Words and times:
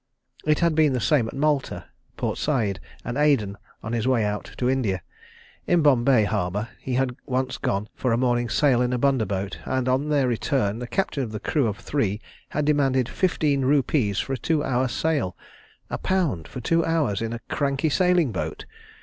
It 0.47 0.61
had 0.61 0.73
been 0.73 0.93
the 0.93 0.99
same 0.99 1.27
at 1.27 1.35
Malta, 1.35 1.85
Port 2.17 2.39
Said 2.39 2.79
and 3.05 3.19
Aden 3.19 3.55
on 3.83 3.93
his 3.93 4.07
way 4.07 4.25
out 4.25 4.49
to 4.57 4.67
India. 4.67 5.03
In 5.67 5.83
Bombay 5.83 6.23
harbour 6.23 6.69
he 6.79 6.95
had 6.95 7.15
once 7.27 7.59
gone 7.59 7.87
for 7.93 8.11
a 8.11 8.17
morning 8.17 8.49
sail 8.49 8.81
in 8.81 8.93
a 8.93 8.97
bunderboat, 8.97 9.57
and 9.63 9.87
on 9.87 10.09
their 10.09 10.27
return, 10.27 10.79
the 10.79 10.87
captain 10.87 11.21
of 11.21 11.31
the 11.31 11.39
crew 11.39 11.67
of 11.67 11.77
three 11.77 12.19
had 12.49 12.65
demanded 12.65 13.07
fifteen 13.07 13.61
rupees 13.63 14.17
for 14.17 14.33
a 14.33 14.39
two 14.39 14.63
hour 14.63 14.87
sail. 14.87 15.37
A 15.91 15.99
pound 15.99 16.47
for 16.47 16.61
two 16.61 16.83
hours 16.83 17.21
in 17.21 17.31
a 17.31 17.39
cranky 17.47 17.89
sailing 17.89 18.31
boat! 18.31 18.65